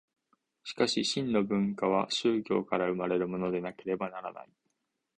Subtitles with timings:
[0.63, 4.49] しかし真の文化は宗教から生まれるものでなければならない。